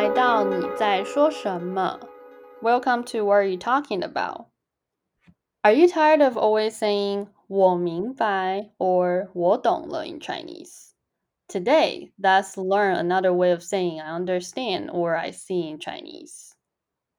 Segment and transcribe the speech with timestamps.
[0.00, 2.00] 来到你在说什么？
[2.62, 4.46] Welcome to what are you talking about?
[5.62, 10.92] Are you tired of always saying 我明白 or 我懂了 in Chinese?
[11.48, 16.52] Today, let's learn another way of saying I understand or I see in Chinese.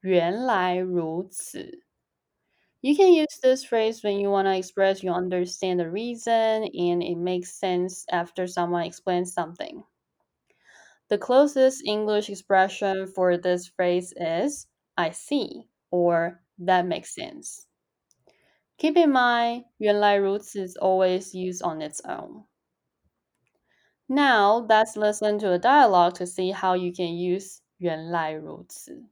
[0.00, 1.84] 原来如此.
[2.80, 7.02] You can use this phrase when you want to express you understand the reason and
[7.02, 9.84] it makes sense after someone explains something.
[11.08, 17.66] The closest English expression for this phrase is I see or that makes sense.
[18.76, 22.44] Keep in mind, 原来如此 is always used on its own.
[24.06, 29.04] Now, let's listen to a dialogue to see how you can use 原来如此.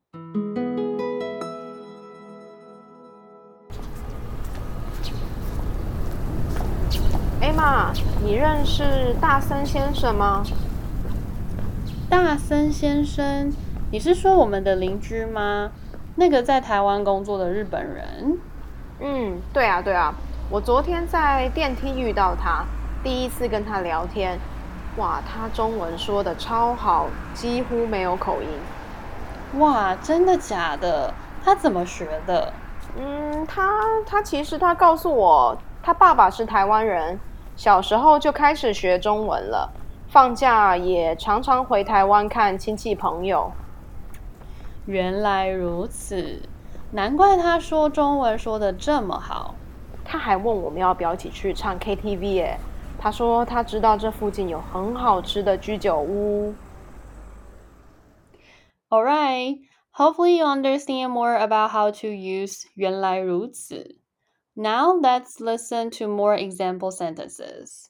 [7.41, 7.93] Emma，
[8.23, 10.45] 你认识大森先生吗？
[12.12, 13.54] 大森先生，
[13.90, 15.72] 你是说我们的邻居吗？
[16.18, 18.38] 那个在台湾工作的日本人？
[19.00, 20.14] 嗯，对啊，对啊，
[20.50, 22.66] 我昨天在电梯遇到他，
[23.02, 24.38] 第一次跟他聊天，
[24.98, 29.62] 哇，他中文说的超好，几乎没有口音。
[29.62, 31.14] 哇，真的假的？
[31.42, 32.52] 他怎么学的？
[33.00, 33.72] 嗯，他
[34.06, 37.18] 他其实他告诉我，他爸爸是台湾人，
[37.56, 39.72] 小时候就开始学中文了。
[40.12, 43.50] 放假也常常回台湾看亲戚朋友。
[44.86, 46.42] 原来如此，
[46.92, 49.56] 难怪他说中文说的这么好。
[50.04, 52.58] 他还问我们要不要一起去唱 KTV 耶。
[53.00, 56.54] 他说他知道这附近有很好吃的居酒屋。
[58.90, 59.60] All right,
[59.94, 63.96] hopefully you understand more about how to use 原来如此。
[64.56, 67.86] Now let's listen to more example sentences.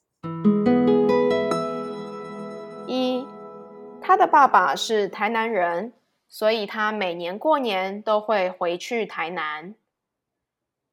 [4.11, 5.93] 他的爸爸是台南人，
[6.29, 9.75] 所以他每年过年都会回去台南。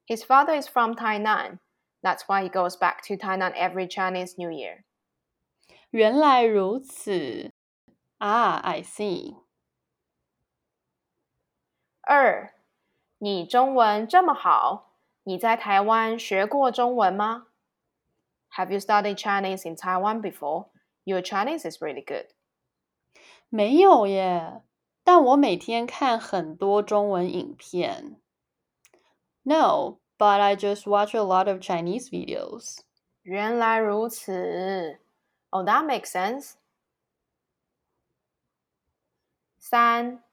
[0.06, 1.58] His father is from Tainan.
[2.02, 4.82] That's why he goes back to Tainan every Chinese New Year.
[5.90, 7.52] 原来如此
[8.18, 9.36] 啊，I see.
[12.02, 12.52] 二，
[13.18, 17.46] 你中文这么好，你在台湾学过中文吗？
[18.56, 20.66] Have you studied Chinese in Taiwan before?
[21.04, 22.26] Your Chinese is really good.
[23.49, 24.61] 没有耶，
[25.03, 28.19] 但我每天看很多中文影片。
[29.43, 32.79] No, but I just watch a lot of Chinese videos.
[33.23, 34.99] 原来如此。
[35.49, 36.53] Oh, that makes sense.
[39.59, 40.23] 三，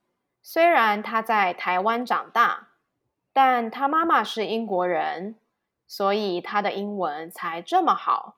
[0.43, 2.69] 虽然他在台湾长大，
[3.33, 5.37] 但他妈妈是英国人，
[5.87, 8.37] 所以他的英文才这么好。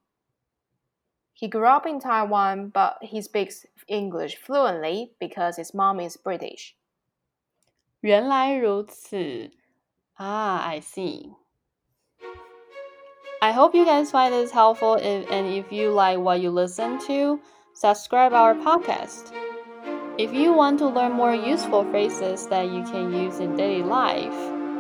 [1.38, 6.76] He grew up in Taiwan, but he speaks English fluently because his mom is British.
[8.02, 9.52] 原来如此.
[10.18, 11.34] Ah, I see.
[13.42, 16.98] I hope you guys find this helpful if, and if you like what you listen
[17.08, 17.40] to,
[17.74, 19.34] subscribe our podcast.
[20.18, 24.34] If you want to learn more useful phrases that you can use in daily life,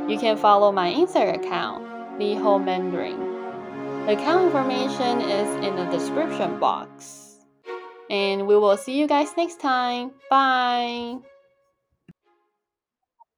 [0.07, 1.83] you can follow my Instagram account,
[2.19, 3.36] Liho Mandarin.
[4.08, 7.40] The account information is in the description box.
[8.08, 10.12] And we will see you guys next time.
[10.30, 11.18] Bye!